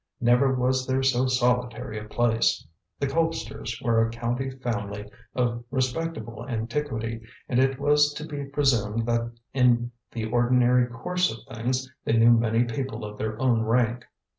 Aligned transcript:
Never 0.19 0.55
was 0.55 0.87
there 0.87 1.03
so 1.03 1.27
solitary 1.27 1.99
a 1.99 2.05
place. 2.05 2.65
The 2.99 3.05
Colpsters 3.05 3.79
were 3.83 4.03
a 4.03 4.09
county 4.09 4.49
family 4.49 5.07
of 5.35 5.63
respectable 5.69 6.43
antiquity, 6.49 7.21
and 7.47 7.59
it 7.59 7.79
was 7.79 8.11
to 8.13 8.25
be 8.25 8.45
presumed 8.45 9.05
that 9.05 9.31
in 9.53 9.91
the 10.11 10.25
ordinary 10.25 10.87
course 10.87 11.31
of 11.31 11.55
things 11.55 11.87
they 12.03 12.13
knew 12.13 12.31
many 12.31 12.63
people 12.63 13.05
of 13.05 13.19
their 13.19 13.39
own 13.39 13.61
rank. 13.61 14.03